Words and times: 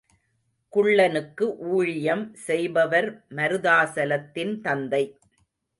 குள்ளனுக்கு 0.73 1.45
ஊழியம் 1.69 2.33
செய்பவர் 2.47 3.09
மருதாசலத்தின் 3.35 4.53
தந்தை. 4.61 5.03